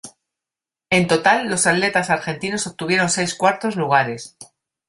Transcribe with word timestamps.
En 0.89 1.05
total 1.07 1.47
los 1.47 1.67
atletas 1.67 2.09
argentinos 2.09 2.65
obtuvieron 2.65 3.07
seis 3.11 3.35
cuartos 3.35 3.75
lugares. 3.75 4.35